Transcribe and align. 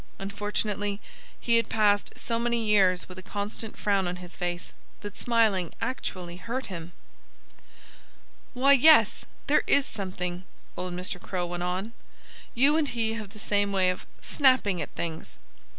Unfortunately, 0.17 0.99
he 1.39 1.57
had 1.57 1.69
passed 1.69 2.11
so 2.17 2.39
many 2.39 2.65
years 2.65 3.07
with 3.07 3.19
a 3.19 3.21
constant 3.21 3.77
frown 3.77 4.07
on 4.07 4.15
his 4.15 4.35
face 4.35 4.73
that 5.01 5.15
smiling 5.15 5.71
actually 5.79 6.37
hurt 6.37 6.65
him. 6.65 6.91
"Why, 8.55 8.73
yes! 8.73 9.25
There 9.45 9.61
is 9.67 9.85
something 9.85 10.37
else," 10.37 10.43
old 10.75 10.93
Mr. 10.95 11.21
Crow 11.21 11.45
went 11.45 11.61
on. 11.61 11.93
"You 12.55 12.77
and 12.77 12.89
he 12.89 13.13
have 13.13 13.29
the 13.29 13.37
same 13.37 13.71
way 13.71 13.91
of 13.91 14.07
snapping 14.23 14.81
at 14.81 14.89
things." 14.95 15.37